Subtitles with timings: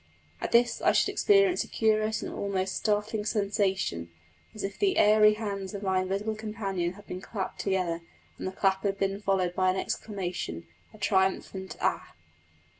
[0.41, 4.09] At this I should experience a curious and almost startling sensation,
[4.55, 8.01] as if the airy hands of my invisible companion had been clapped together,
[8.39, 12.15] and the clap had been followed by an exclamation a triumphant "Ah!"